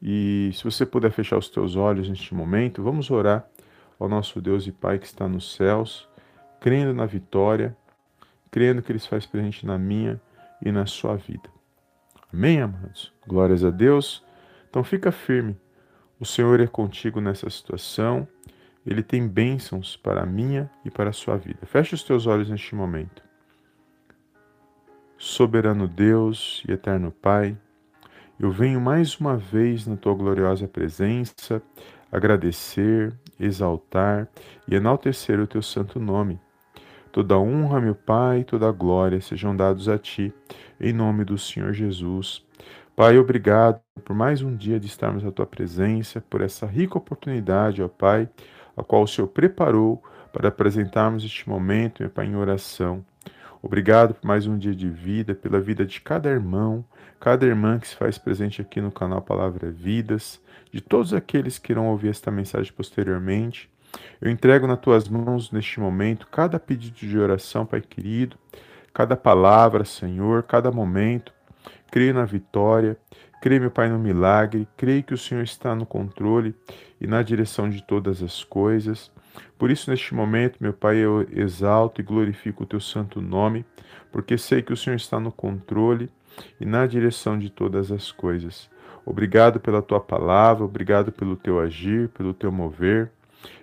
E 0.02 0.52
se 0.54 0.64
você 0.64 0.86
puder 0.86 1.12
fechar 1.12 1.38
os 1.38 1.50
teus 1.50 1.76
olhos 1.76 2.10
neste 2.10 2.34
momento, 2.34 2.84
vamos 2.84 3.10
orar 3.10 3.48
ao 4.00 4.10
nosso 4.10 4.42
Deus 4.42 4.68
e 4.68 4.72
Pai 4.72 5.00
que 5.00 5.06
está 5.06 5.28
nos 5.28 5.56
céus, 5.56 6.10
crendo 6.60 6.94
na 6.94 7.06
vitória, 7.06 7.76
crendo 8.52 8.82
que 8.82 8.92
Ele 8.92 9.00
se 9.00 9.08
faz 9.08 9.26
presente 9.26 9.66
na 9.66 9.78
minha 9.78 10.20
e 10.62 10.72
na 10.72 10.86
sua 10.86 11.16
vida. 11.16 11.50
Amém, 12.34 12.62
amados? 12.62 13.14
Glórias 13.28 13.64
a 13.64 13.70
Deus. 13.70 14.24
Então 14.70 14.84
fica 14.84 15.12
firme. 15.12 15.56
O 16.20 16.26
Senhor 16.26 16.60
é 16.60 16.68
contigo 16.68 17.22
nessa 17.22 17.50
situação. 17.50 18.28
Ele 18.86 19.02
tem 19.02 19.28
bênçãos 19.28 19.96
para 19.96 20.24
a 20.24 20.26
minha 20.26 20.70
e 20.84 20.92
para 20.92 21.10
a 21.10 21.14
sua 21.14 21.38
vida. 21.38 21.66
Feche 21.66 21.96
os 21.96 22.04
teus 22.04 22.28
olhos 22.28 22.50
neste 22.50 22.76
momento. 22.76 23.24
Soberano 25.18 25.88
Deus 25.88 26.64
e 26.68 26.72
eterno 26.74 27.12
Pai, 27.12 27.58
eu 28.40 28.52
venho 28.52 28.82
mais 28.82 29.18
uma 29.20 29.38
vez 29.38 29.88
na 29.88 29.96
tua 29.96 30.14
gloriosa 30.14 30.68
presença 30.68 31.62
agradecer, 32.12 33.12
exaltar 33.40 34.28
e 34.68 34.76
enaltecer 34.76 35.40
o 35.40 35.48
teu 35.48 35.62
santo 35.62 36.00
nome. 36.00 36.40
Toda 37.12 37.40
honra, 37.40 37.80
meu 37.80 37.96
Pai, 37.96 38.44
toda 38.44 38.72
glória 38.72 39.22
sejam 39.22 39.56
dados 39.56 39.88
a 39.88 39.98
Ti, 39.98 40.34
em 40.80 40.92
nome 40.92 41.24
do 41.24 41.38
Senhor 41.38 41.72
Jesus. 41.74 42.46
Pai, 42.96 43.18
obrigado 43.18 43.80
por 44.04 44.16
mais 44.16 44.42
um 44.42 44.56
dia 44.56 44.80
de 44.80 44.88
estarmos 44.88 45.26
à 45.26 45.32
Tua 45.32 45.46
presença, 45.46 46.22
por 46.30 46.42
essa 46.42 46.66
rica 46.66 46.98
oportunidade, 46.98 47.82
ó 47.82 47.88
Pai, 47.88 48.30
a 48.76 48.84
qual 48.84 49.04
o 49.04 49.08
Senhor 49.08 49.28
preparou 49.28 50.04
para 50.32 50.48
apresentarmos 50.48 51.24
este 51.24 51.48
momento, 51.48 52.02
meu 52.02 52.10
Pai, 52.10 52.26
em 52.26 52.36
oração. 52.36 53.06
Obrigado 53.62 54.16
por 54.16 54.28
mais 54.28 54.46
um 54.46 54.58
dia 54.58 54.76
de 54.76 54.90
vida, 54.90 55.34
pela 55.34 55.60
vida 55.60 55.86
de 55.86 56.02
cada 56.02 56.30
irmão, 56.30 56.84
cada 57.20 57.46
irmã 57.46 57.80
que 57.80 57.88
se 57.88 57.96
faz 57.96 58.18
presente 58.18 58.62
aqui 58.62 58.82
no 58.82 58.92
canal 58.92 59.22
Palavra 59.22 59.72
Vidas, 59.72 60.42
de 60.72 60.82
todos 60.82 61.14
aqueles 61.14 61.58
que 61.58 61.72
irão 61.72 61.88
ouvir 61.88 62.10
esta 62.10 62.30
mensagem 62.30 62.74
posteriormente. 62.74 63.70
Eu 64.20 64.30
entrego 64.30 64.68
nas 64.68 64.80
tuas 64.80 65.08
mãos 65.08 65.52
neste 65.52 65.80
momento 65.80 66.28
cada 66.28 66.60
pedido 66.60 66.96
de 66.96 67.18
oração, 67.18 67.66
Pai 67.66 67.80
querido, 67.80 68.38
cada 68.94 69.16
palavra, 69.16 69.86
Senhor, 69.86 70.44
cada 70.44 70.72
momento. 70.72 71.32
Creio 71.90 72.14
na 72.14 72.26
vitória, 72.26 72.98
creio, 73.44 73.60
meu 73.60 73.72
Pai, 73.72 73.90
no 73.90 74.00
milagre, 74.00 74.66
creio 74.78 75.04
que 75.04 75.14
o 75.14 75.18
Senhor 75.18 75.44
está 75.44 75.76
no 75.76 75.86
controle 75.86 76.56
e 77.02 77.06
na 77.06 77.22
direção 77.22 77.70
de 77.70 77.84
todas 77.84 78.24
as 78.24 78.42
coisas. 78.42 79.12
Por 79.58 79.70
isso, 79.70 79.92
neste 79.92 80.16
momento, 80.16 80.60
meu 80.62 80.72
Pai, 80.72 80.96
eu 80.96 81.28
exalto 81.30 82.00
e 82.00 82.06
glorifico 82.06 82.64
o 82.64 82.66
teu 82.66 82.80
santo 82.80 83.20
nome, 83.20 83.66
porque 84.14 84.38
sei 84.38 84.62
que 84.62 84.72
o 84.72 84.78
Senhor 84.78 84.96
está 84.96 85.20
no 85.20 85.30
controle 85.30 86.10
e 86.58 86.66
na 86.66 86.88
direção 86.88 87.38
de 87.38 87.50
todas 87.50 87.92
as 87.92 88.14
coisas. 88.14 88.70
Obrigado 89.06 89.60
pela 89.60 89.82
tua 89.82 90.00
palavra, 90.00 90.64
obrigado 90.64 91.12
pelo 91.12 91.36
teu 91.36 91.60
agir, 91.60 92.08
pelo 92.10 92.34
teu 92.34 92.50
mover. 92.50 93.12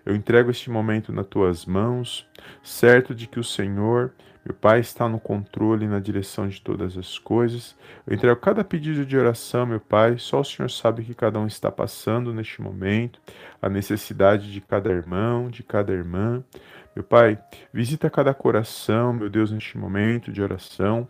Eu 0.05 0.15
entrego 0.15 0.51
este 0.51 0.69
momento 0.69 1.11
nas 1.11 1.27
tuas 1.27 1.65
mãos, 1.65 2.29
certo 2.63 3.15
de 3.15 3.27
que 3.27 3.41
o 3.41 3.45
Senhor, 3.45 4.13
meu 4.51 4.55
Pai, 4.55 4.81
está 4.81 5.09
no 5.09 5.21
controle 5.21 5.85
e 5.85 5.89
na 5.89 6.01
direção 6.01 6.49
de 6.49 6.61
todas 6.61 6.99
as 6.99 7.17
coisas. 7.21 7.77
Eu 8.05 8.15
entrego 8.17 8.41
cada 8.41 8.65
pedido 8.65 9.07
de 9.07 9.17
oração, 9.17 9.65
meu 9.65 9.79
Pai. 9.79 10.19
Só 10.19 10.41
o 10.41 10.45
Senhor 10.45 10.69
sabe 10.69 11.05
que 11.05 11.15
cada 11.15 11.39
um 11.39 11.47
está 11.47 11.71
passando 11.71 12.35
neste 12.35 12.61
momento, 12.61 13.21
a 13.63 13.69
necessidade 13.69 14.53
de 14.53 14.61
cada 14.61 14.91
irmão, 14.91 15.49
de 15.49 15.63
cada 15.63 15.93
irmã. 15.93 16.43
Meu 16.97 17.05
Pai, 17.05 17.39
visita 17.73 18.11
cada 18.11 18.35
coração, 18.35 19.13
meu 19.13 19.31
Deus, 19.31 19.53
neste 19.53 19.79
momento 19.79 20.33
de 20.33 20.43
oração. 20.43 21.07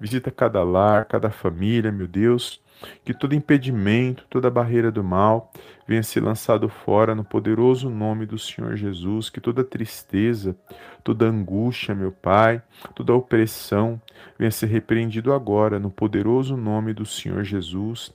Visita 0.00 0.30
cada 0.30 0.62
lar, 0.62 1.04
cada 1.06 1.30
família, 1.30 1.92
meu 1.92 2.06
Deus. 2.06 2.60
Que 3.04 3.14
todo 3.14 3.34
impedimento, 3.34 4.26
toda 4.28 4.50
barreira 4.50 4.90
do 4.90 5.04
mal 5.04 5.52
venha 5.86 6.02
ser 6.02 6.20
lançado 6.20 6.68
fora 6.68 7.14
no 7.14 7.22
poderoso 7.22 7.88
nome 7.88 8.26
do 8.26 8.38
Senhor 8.38 8.76
Jesus. 8.76 9.30
Que 9.30 9.40
toda 9.40 9.62
tristeza, 9.62 10.56
toda 11.04 11.26
angústia, 11.26 11.94
meu 11.94 12.10
Pai, 12.10 12.62
toda 12.94 13.14
opressão 13.14 14.00
venha 14.38 14.50
ser 14.50 14.66
repreendido 14.66 15.32
agora 15.32 15.78
no 15.78 15.90
poderoso 15.90 16.56
nome 16.56 16.92
do 16.92 17.06
Senhor 17.06 17.44
Jesus. 17.44 18.12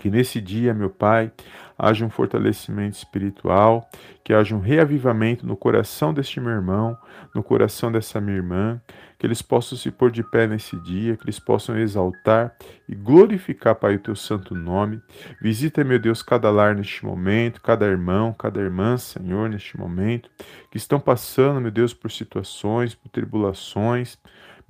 Que 0.00 0.08
nesse 0.08 0.40
dia, 0.40 0.72
meu 0.72 0.88
Pai, 0.88 1.30
haja 1.78 2.06
um 2.06 2.10
fortalecimento 2.10 2.96
espiritual, 2.96 3.86
que 4.24 4.32
haja 4.32 4.56
um 4.56 4.60
reavivamento 4.60 5.46
no 5.46 5.54
coração 5.54 6.14
deste 6.14 6.40
meu 6.40 6.52
irmão, 6.52 6.96
no 7.34 7.42
coração 7.42 7.92
dessa 7.92 8.18
minha 8.18 8.38
irmã, 8.38 8.80
que 9.18 9.26
eles 9.26 9.42
possam 9.42 9.76
se 9.76 9.90
pôr 9.90 10.10
de 10.10 10.22
pé 10.22 10.46
nesse 10.46 10.74
dia, 10.82 11.18
que 11.18 11.24
eles 11.24 11.38
possam 11.38 11.78
exaltar 11.78 12.56
e 12.88 12.94
glorificar, 12.94 13.74
Pai, 13.74 13.96
o 13.96 13.98
teu 13.98 14.16
santo 14.16 14.54
nome. 14.54 15.02
Visita, 15.38 15.84
meu 15.84 15.98
Deus, 15.98 16.22
cada 16.22 16.50
lar 16.50 16.74
neste 16.74 17.04
momento, 17.04 17.60
cada 17.60 17.84
irmão, 17.86 18.32
cada 18.32 18.58
irmã, 18.58 18.96
Senhor, 18.96 19.50
neste 19.50 19.76
momento, 19.76 20.30
que 20.70 20.78
estão 20.78 20.98
passando, 20.98 21.60
meu 21.60 21.70
Deus, 21.70 21.92
por 21.92 22.10
situações, 22.10 22.94
por 22.94 23.10
tribulações. 23.10 24.16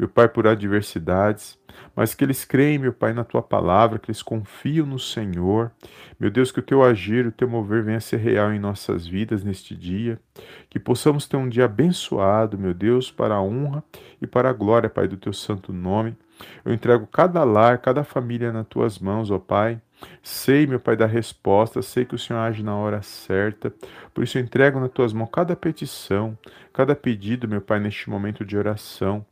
Meu 0.00 0.08
Pai, 0.08 0.26
por 0.30 0.46
adversidades, 0.46 1.58
mas 1.94 2.14
que 2.14 2.24
eles 2.24 2.42
creem, 2.42 2.78
meu 2.78 2.90
Pai, 2.90 3.12
na 3.12 3.22
tua 3.22 3.42
palavra, 3.42 3.98
que 3.98 4.10
eles 4.10 4.22
confiam 4.22 4.86
no 4.86 4.98
Senhor. 4.98 5.70
Meu 6.18 6.30
Deus, 6.30 6.50
que 6.50 6.58
o 6.58 6.62
teu 6.62 6.82
agir, 6.82 7.26
o 7.26 7.30
teu 7.30 7.46
mover 7.46 7.84
venha 7.84 7.98
a 7.98 8.00
ser 8.00 8.16
real 8.16 8.50
em 8.50 8.58
nossas 8.58 9.06
vidas 9.06 9.44
neste 9.44 9.76
dia, 9.76 10.18
que 10.70 10.80
possamos 10.80 11.28
ter 11.28 11.36
um 11.36 11.46
dia 11.46 11.66
abençoado, 11.66 12.56
meu 12.56 12.72
Deus, 12.72 13.10
para 13.10 13.34
a 13.34 13.42
honra 13.42 13.84
e 14.22 14.26
para 14.26 14.48
a 14.48 14.54
glória, 14.54 14.88
Pai, 14.88 15.06
do 15.06 15.18
teu 15.18 15.34
santo 15.34 15.70
nome. 15.70 16.16
Eu 16.64 16.72
entrego 16.72 17.06
cada 17.06 17.44
lar, 17.44 17.76
cada 17.76 18.02
família 18.02 18.50
nas 18.50 18.66
tuas 18.68 18.98
mãos, 18.98 19.30
ó 19.30 19.38
Pai. 19.38 19.78
Sei, 20.22 20.66
meu 20.66 20.80
Pai, 20.80 20.96
da 20.96 21.04
resposta, 21.04 21.82
sei 21.82 22.06
que 22.06 22.14
o 22.14 22.18
Senhor 22.18 22.38
age 22.38 22.62
na 22.62 22.74
hora 22.74 23.02
certa. 23.02 23.70
Por 24.14 24.24
isso 24.24 24.38
eu 24.38 24.42
entrego 24.42 24.80
nas 24.80 24.90
tuas 24.90 25.12
mãos 25.12 25.28
cada 25.30 25.54
petição, 25.54 26.38
cada 26.72 26.96
pedido, 26.96 27.46
meu 27.46 27.60
Pai, 27.60 27.78
neste 27.78 28.08
momento 28.08 28.46
de 28.46 28.56
oração. 28.56 29.26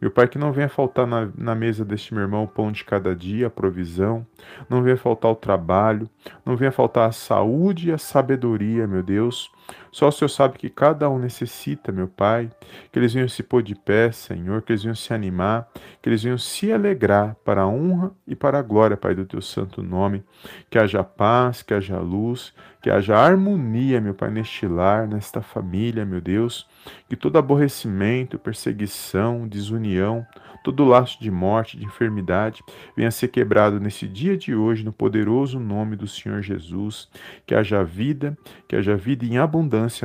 Meu 0.00 0.10
Pai, 0.10 0.26
que 0.26 0.38
não 0.38 0.52
venha 0.52 0.68
faltar 0.68 1.06
na, 1.06 1.28
na, 1.36 1.54
mesa 1.54 1.84
deste 1.84 2.12
meu 2.12 2.22
irmão 2.22 2.44
o 2.44 2.48
pão 2.48 2.72
de 2.72 2.84
cada 2.84 3.14
dia, 3.14 3.46
a 3.46 3.50
provisão, 3.50 4.26
não 4.68 4.82
venha 4.82 4.96
faltar 4.96 5.30
o 5.30 5.36
trabalho, 5.36 6.08
não 6.44 6.56
venha 6.56 6.72
faltar 6.72 7.08
a 7.08 7.12
saúde 7.12 7.88
e 7.88 7.92
a 7.92 7.98
sabedoria, 7.98 8.86
meu 8.86 9.02
Deus. 9.02 9.50
Só 9.92 10.08
o 10.08 10.12
Senhor 10.12 10.28
sabe 10.30 10.58
que 10.58 10.70
cada 10.70 11.08
um 11.10 11.18
necessita, 11.18 11.92
meu 11.92 12.08
Pai, 12.08 12.50
que 12.90 12.98
eles 12.98 13.12
venham 13.12 13.28
se 13.28 13.42
pôr 13.42 13.62
de 13.62 13.74
pé, 13.74 14.10
Senhor, 14.10 14.62
que 14.62 14.72
eles 14.72 14.82
venham 14.82 14.94
se 14.94 15.12
animar, 15.12 15.68
que 16.00 16.08
eles 16.08 16.22
venham 16.22 16.38
se 16.38 16.72
alegrar 16.72 17.36
para 17.44 17.62
a 17.62 17.66
honra 17.66 18.10
e 18.26 18.34
para 18.34 18.58
a 18.58 18.62
glória, 18.62 18.96
Pai, 18.96 19.14
do 19.14 19.26
teu 19.26 19.42
santo 19.42 19.82
nome. 19.82 20.24
Que 20.70 20.78
haja 20.78 21.04
paz, 21.04 21.62
que 21.62 21.74
haja 21.74 21.98
luz, 21.98 22.54
que 22.80 22.90
haja 22.90 23.18
harmonia, 23.18 24.00
meu 24.00 24.14
Pai, 24.14 24.30
neste 24.30 24.66
lar, 24.66 25.06
nesta 25.06 25.42
família, 25.42 26.06
meu 26.06 26.22
Deus. 26.22 26.66
Que 27.06 27.14
todo 27.14 27.36
aborrecimento, 27.36 28.38
perseguição, 28.38 29.46
desunião, 29.46 30.26
todo 30.62 30.84
laço 30.84 31.20
de 31.20 31.30
morte, 31.30 31.76
de 31.76 31.84
enfermidade, 31.84 32.62
venha 32.96 33.10
ser 33.10 33.28
quebrado 33.28 33.80
nesse 33.80 34.06
dia 34.06 34.36
de 34.36 34.54
hoje, 34.54 34.84
no 34.84 34.92
poderoso 34.92 35.58
nome 35.58 35.96
do 35.96 36.06
Senhor 36.06 36.40
Jesus. 36.40 37.10
Que 37.46 37.54
haja 37.54 37.84
vida, 37.84 38.36
que 38.68 38.76
haja 38.76 38.96
vida 38.96 39.24
em 39.24 39.38
abundância 39.38 39.51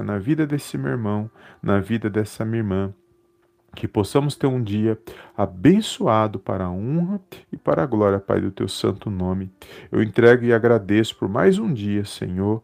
na 0.04 0.18
vida 0.18 0.46
desse 0.46 0.78
meu 0.78 0.92
irmão, 0.92 1.30
na 1.62 1.80
vida 1.80 2.10
dessa 2.10 2.44
minha 2.44 2.60
irmã. 2.60 2.94
Que 3.76 3.88
possamos 3.88 4.36
ter 4.36 4.48
um 4.48 4.62
dia 4.62 4.98
abençoado 5.38 6.40
para 6.40 6.66
a 6.66 6.72
honra 6.72 7.22
e 7.52 7.58
para 7.58 7.84
a 7.84 7.86
glória, 7.86 8.20
Pai, 8.20 8.42
do 8.42 8.50
teu 8.50 8.68
santo 8.68 9.10
nome. 9.10 9.52
Eu 9.92 10.02
entrego 10.02 10.44
e 10.44 10.54
agradeço 10.54 11.16
por 11.16 11.30
mais 11.30 11.60
um 11.60 11.72
dia, 11.72 12.04
Senhor, 12.04 12.64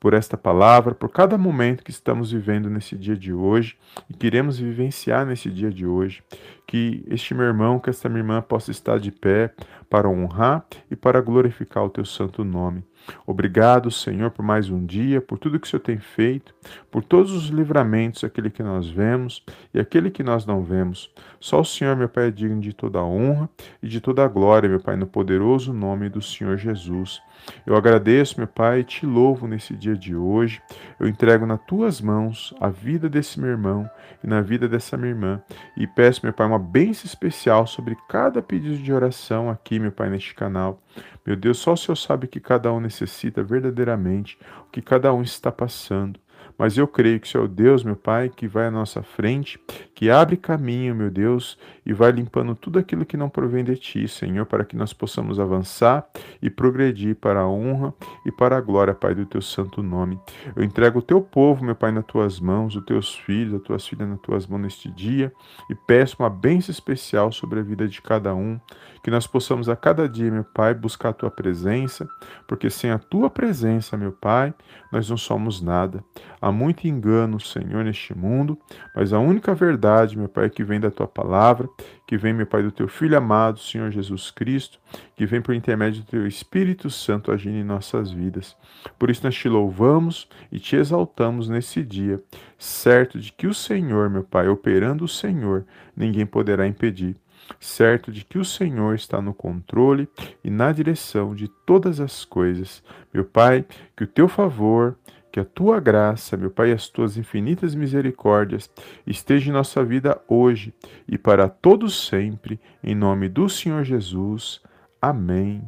por 0.00 0.14
esta 0.14 0.36
palavra, 0.36 0.94
por 0.94 1.10
cada 1.10 1.38
momento 1.38 1.84
que 1.84 1.90
estamos 1.90 2.32
vivendo 2.32 2.68
nesse 2.68 2.96
dia 2.96 3.16
de 3.16 3.32
hoje 3.32 3.76
e 4.10 4.14
queremos 4.14 4.58
vivenciar 4.58 5.24
nesse 5.24 5.50
dia 5.50 5.70
de 5.70 5.86
hoje. 5.86 6.22
Que 6.66 7.04
este 7.08 7.34
meu 7.34 7.44
irmão, 7.44 7.78
que 7.78 7.90
esta 7.90 8.08
minha 8.08 8.20
irmã 8.20 8.42
possa 8.42 8.70
estar 8.70 8.98
de 8.98 9.10
pé 9.10 9.54
para 9.88 10.08
honrar 10.08 10.66
e 10.90 10.96
para 10.96 11.20
glorificar 11.20 11.84
o 11.84 11.90
teu 11.90 12.04
santo 12.04 12.44
nome. 12.44 12.84
Obrigado, 13.26 13.90
Senhor, 13.90 14.30
por 14.30 14.44
mais 14.44 14.70
um 14.70 14.84
dia, 14.84 15.20
por 15.20 15.38
tudo 15.38 15.58
que 15.58 15.66
o 15.66 15.70
Senhor 15.70 15.82
tem 15.82 15.98
feito, 15.98 16.54
por 16.90 17.02
todos 17.02 17.32
os 17.32 17.46
livramentos, 17.46 18.24
aquele 18.24 18.50
que 18.50 18.62
nós 18.62 18.88
vemos 18.88 19.44
e 19.72 19.78
aquele 19.78 20.10
que 20.10 20.22
nós 20.22 20.46
não 20.46 20.62
vemos. 20.62 21.12
Só 21.40 21.60
o 21.60 21.64
Senhor, 21.64 21.96
meu 21.96 22.08
Pai, 22.08 22.28
é 22.28 22.30
digno 22.30 22.60
de 22.60 22.72
toda 22.72 22.98
a 22.98 23.04
honra 23.04 23.48
e 23.82 23.88
de 23.88 24.00
toda 24.00 24.24
a 24.24 24.28
glória, 24.28 24.68
meu 24.68 24.80
Pai, 24.80 24.96
no 24.96 25.06
poderoso 25.06 25.72
nome 25.72 26.08
do 26.08 26.22
Senhor 26.22 26.56
Jesus. 26.56 27.20
Eu 27.66 27.76
agradeço, 27.76 28.38
meu 28.38 28.46
Pai, 28.46 28.84
te 28.84 29.04
louvo 29.04 29.46
nesse 29.46 29.74
dia 29.74 29.96
de 29.96 30.14
hoje. 30.14 30.60
Eu 30.98 31.08
entrego 31.08 31.46
nas 31.46 31.60
tuas 31.66 32.00
mãos 32.00 32.54
a 32.60 32.68
vida 32.68 33.08
desse 33.08 33.40
meu 33.40 33.50
irmão 33.50 33.88
e 34.22 34.26
na 34.26 34.40
vida 34.40 34.68
dessa 34.68 34.96
minha 34.96 35.10
irmã. 35.10 35.42
E 35.76 35.86
peço, 35.86 36.20
meu 36.24 36.32
Pai, 36.32 36.46
uma 36.46 36.58
bênção 36.58 37.06
especial 37.06 37.66
sobre 37.66 37.96
cada 38.08 38.42
pedido 38.42 38.78
de 38.78 38.92
oração 38.92 39.50
aqui, 39.50 39.78
meu 39.78 39.92
Pai, 39.92 40.08
neste 40.10 40.34
canal. 40.34 40.80
Meu 41.26 41.36
Deus, 41.36 41.58
só 41.58 41.72
o 41.72 41.76
Senhor 41.76 41.96
sabe 41.96 42.28
que 42.28 42.38
cada 42.38 42.72
um 42.72 42.80
necessita 42.80 43.42
verdadeiramente, 43.42 44.38
o 44.66 44.70
que 44.70 44.80
cada 44.80 45.12
um 45.12 45.22
está 45.22 45.50
passando. 45.50 46.20
Mas 46.58 46.76
eu 46.78 46.88
creio 46.88 47.20
que 47.20 47.26
o 47.26 47.30
Senhor 47.30 47.44
é 47.44 47.46
o 47.46 47.48
Deus, 47.48 47.84
meu 47.84 47.96
Pai, 47.96 48.30
que 48.34 48.48
vai 48.48 48.66
à 48.66 48.70
nossa 48.70 49.02
frente, 49.02 49.60
que 49.94 50.10
abre 50.10 50.36
caminho, 50.36 50.94
meu 50.94 51.10
Deus, 51.10 51.58
e 51.84 51.92
vai 51.92 52.10
limpando 52.10 52.54
tudo 52.54 52.78
aquilo 52.78 53.04
que 53.04 53.16
não 53.16 53.28
provém 53.28 53.62
de 53.62 53.76
Ti, 53.76 54.08
Senhor, 54.08 54.46
para 54.46 54.64
que 54.64 54.76
nós 54.76 54.92
possamos 54.92 55.38
avançar 55.38 56.06
e 56.40 56.48
progredir 56.48 57.16
para 57.16 57.40
a 57.40 57.48
honra 57.48 57.92
e 58.24 58.32
para 58.32 58.56
a 58.56 58.60
glória, 58.60 58.94
Pai, 58.94 59.14
do 59.14 59.26
Teu 59.26 59.42
santo 59.42 59.82
nome. 59.82 60.18
Eu 60.54 60.64
entrego 60.64 61.00
o 61.00 61.02
Teu 61.02 61.20
povo, 61.20 61.64
meu 61.64 61.74
Pai, 61.74 61.92
nas 61.92 62.04
Tuas 62.06 62.40
mãos, 62.40 62.74
os 62.74 62.84
Teus 62.84 63.14
filhos, 63.14 63.54
as 63.54 63.62
Tuas 63.62 63.86
filhas 63.86 64.08
nas 64.08 64.20
Tuas 64.20 64.46
mãos 64.46 64.62
neste 64.62 64.90
dia, 64.90 65.32
e 65.70 65.74
peço 65.74 66.16
uma 66.18 66.30
bênção 66.30 66.72
especial 66.72 67.30
sobre 67.30 67.60
a 67.60 67.62
vida 67.62 67.86
de 67.86 68.00
cada 68.00 68.34
um, 68.34 68.58
que 69.06 69.10
nós 69.12 69.24
possamos 69.24 69.68
a 69.68 69.76
cada 69.76 70.08
dia, 70.08 70.32
meu 70.32 70.42
Pai, 70.42 70.74
buscar 70.74 71.10
a 71.10 71.12
Tua 71.12 71.30
presença, 71.30 72.08
porque 72.44 72.68
sem 72.68 72.90
a 72.90 72.98
Tua 72.98 73.30
presença, 73.30 73.96
meu 73.96 74.10
Pai, 74.10 74.52
nós 74.90 75.08
não 75.08 75.16
somos 75.16 75.62
nada. 75.62 76.02
Há 76.42 76.50
muito 76.50 76.88
engano, 76.88 77.38
Senhor, 77.38 77.84
neste 77.84 78.18
mundo, 78.18 78.58
mas 78.96 79.12
a 79.12 79.20
única 79.20 79.54
verdade, 79.54 80.18
meu 80.18 80.28
Pai, 80.28 80.46
é 80.46 80.48
que 80.48 80.64
vem 80.64 80.80
da 80.80 80.90
tua 80.90 81.06
palavra, 81.06 81.68
que 82.04 82.18
vem, 82.18 82.34
meu 82.34 82.46
Pai, 82.46 82.64
do 82.64 82.72
teu 82.72 82.88
Filho 82.88 83.16
amado, 83.16 83.60
Senhor 83.60 83.92
Jesus 83.92 84.32
Cristo, 84.32 84.80
que 85.14 85.24
vem 85.24 85.40
por 85.40 85.54
intermédio 85.54 86.02
do 86.02 86.08
teu 86.08 86.26
Espírito 86.26 86.90
Santo 86.90 87.30
agindo 87.30 87.58
em 87.58 87.64
nossas 87.64 88.10
vidas. 88.10 88.56
Por 88.98 89.08
isso 89.08 89.22
nós 89.22 89.36
te 89.36 89.48
louvamos 89.48 90.28
e 90.50 90.58
te 90.58 90.74
exaltamos 90.74 91.48
nesse 91.48 91.84
dia, 91.84 92.20
certo 92.58 93.20
de 93.20 93.30
que 93.30 93.46
o 93.46 93.54
Senhor, 93.54 94.10
meu 94.10 94.24
Pai, 94.24 94.48
operando 94.48 95.04
o 95.04 95.08
Senhor, 95.08 95.64
ninguém 95.96 96.26
poderá 96.26 96.66
impedir 96.66 97.14
certo 97.60 98.10
de 98.10 98.24
que 98.24 98.38
o 98.38 98.44
Senhor 98.44 98.94
está 98.94 99.20
no 99.20 99.34
controle 99.34 100.08
e 100.42 100.50
na 100.50 100.72
direção 100.72 101.34
de 101.34 101.48
todas 101.48 102.00
as 102.00 102.24
coisas. 102.24 102.82
Meu 103.12 103.24
Pai, 103.24 103.64
que 103.96 104.04
o 104.04 104.06
teu 104.06 104.28
favor, 104.28 104.96
que 105.30 105.40
a 105.40 105.44
tua 105.44 105.78
graça, 105.80 106.36
meu 106.36 106.50
Pai, 106.50 106.72
as 106.72 106.88
tuas 106.88 107.16
infinitas 107.16 107.74
misericórdias 107.74 108.70
estejam 109.06 109.50
em 109.50 109.56
nossa 109.56 109.84
vida 109.84 110.20
hoje 110.26 110.72
e 111.06 111.18
para 111.18 111.48
todos 111.48 112.06
sempre, 112.06 112.58
em 112.82 112.94
nome 112.94 113.28
do 113.28 113.48
Senhor 113.48 113.84
Jesus. 113.84 114.62
Amém, 115.00 115.62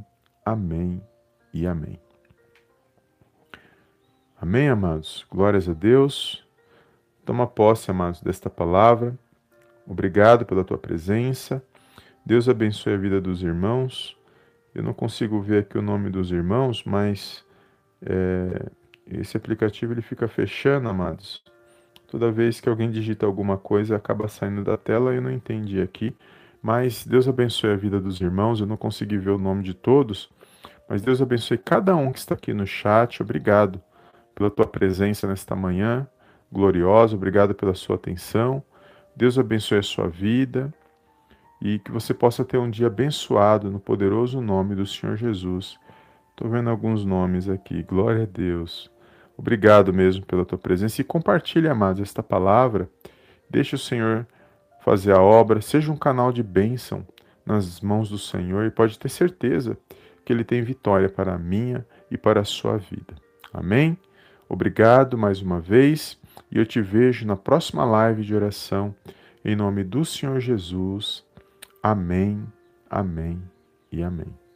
amém 0.44 1.02
e 1.52 1.66
amém. 1.66 2.00
Amém, 4.40 4.68
amados. 4.68 5.26
Glórias 5.28 5.68
a 5.68 5.72
Deus. 5.72 6.46
Toma 7.26 7.46
posse, 7.46 7.90
amados, 7.90 8.22
desta 8.22 8.48
palavra. 8.48 9.18
Obrigado 9.88 10.44
pela 10.44 10.62
tua 10.62 10.76
presença. 10.76 11.62
Deus 12.24 12.46
abençoe 12.46 12.92
a 12.92 12.96
vida 12.98 13.22
dos 13.22 13.42
irmãos. 13.42 14.14
Eu 14.74 14.82
não 14.82 14.92
consigo 14.92 15.40
ver 15.40 15.60
aqui 15.60 15.78
o 15.78 15.82
nome 15.82 16.10
dos 16.10 16.30
irmãos, 16.30 16.84
mas 16.84 17.42
é, 18.02 18.66
esse 19.06 19.34
aplicativo 19.34 19.94
ele 19.94 20.02
fica 20.02 20.28
fechando, 20.28 20.90
amados. 20.90 21.42
Toda 22.06 22.30
vez 22.30 22.60
que 22.60 22.68
alguém 22.68 22.90
digita 22.90 23.24
alguma 23.24 23.56
coisa, 23.56 23.96
acaba 23.96 24.28
saindo 24.28 24.62
da 24.62 24.76
tela 24.76 25.14
e 25.14 25.16
eu 25.16 25.22
não 25.22 25.32
entendi 25.32 25.80
aqui. 25.80 26.14
Mas 26.62 27.06
Deus 27.06 27.26
abençoe 27.26 27.70
a 27.70 27.76
vida 27.76 27.98
dos 27.98 28.20
irmãos. 28.20 28.60
Eu 28.60 28.66
não 28.66 28.76
consegui 28.76 29.16
ver 29.16 29.30
o 29.30 29.38
nome 29.38 29.62
de 29.62 29.72
todos, 29.72 30.30
mas 30.86 31.00
Deus 31.00 31.22
abençoe 31.22 31.56
cada 31.56 31.96
um 31.96 32.12
que 32.12 32.18
está 32.18 32.34
aqui 32.34 32.52
no 32.52 32.66
chat. 32.66 33.22
Obrigado 33.22 33.80
pela 34.34 34.50
tua 34.50 34.66
presença 34.66 35.26
nesta 35.26 35.56
manhã 35.56 36.06
gloriosa. 36.52 37.16
Obrigado 37.16 37.54
pela 37.54 37.74
sua 37.74 37.96
atenção. 37.96 38.62
Deus 39.18 39.36
abençoe 39.36 39.78
a 39.78 39.82
sua 39.82 40.06
vida 40.06 40.72
e 41.60 41.80
que 41.80 41.90
você 41.90 42.14
possa 42.14 42.44
ter 42.44 42.56
um 42.56 42.70
dia 42.70 42.86
abençoado 42.86 43.68
no 43.68 43.80
poderoso 43.80 44.40
nome 44.40 44.76
do 44.76 44.86
Senhor 44.86 45.16
Jesus. 45.16 45.76
Estou 46.30 46.48
vendo 46.48 46.70
alguns 46.70 47.04
nomes 47.04 47.48
aqui. 47.48 47.82
Glória 47.82 48.22
a 48.22 48.26
Deus. 48.26 48.88
Obrigado 49.36 49.92
mesmo 49.92 50.24
pela 50.24 50.44
tua 50.44 50.56
presença 50.56 51.00
e 51.00 51.04
compartilhe, 51.04 51.66
amados, 51.66 52.00
esta 52.00 52.22
palavra. 52.22 52.88
Deixe 53.50 53.74
o 53.74 53.78
Senhor 53.78 54.24
fazer 54.84 55.10
a 55.10 55.20
obra, 55.20 55.60
seja 55.60 55.90
um 55.90 55.96
canal 55.96 56.30
de 56.30 56.44
bênção 56.44 57.04
nas 57.44 57.80
mãos 57.80 58.08
do 58.08 58.18
Senhor 58.18 58.66
e 58.66 58.70
pode 58.70 58.96
ter 58.96 59.08
certeza 59.08 59.76
que 60.24 60.32
Ele 60.32 60.44
tem 60.44 60.62
vitória 60.62 61.08
para 61.08 61.34
a 61.34 61.38
minha 61.38 61.84
e 62.08 62.16
para 62.16 62.42
a 62.42 62.44
sua 62.44 62.78
vida. 62.78 63.16
Amém? 63.52 63.98
Obrigado 64.48 65.18
mais 65.18 65.42
uma 65.42 65.60
vez 65.60 66.16
e 66.50 66.58
eu 66.58 66.66
te 66.66 66.80
vejo 66.80 67.26
na 67.26 67.36
próxima 67.36 67.84
live 67.84 68.24
de 68.24 68.34
oração. 68.34 68.94
Em 69.44 69.54
nome 69.54 69.84
do 69.84 70.04
Senhor 70.04 70.40
Jesus. 70.40 71.24
Amém, 71.82 72.44
amém 72.90 73.42
e 73.90 74.02
amém. 74.02 74.47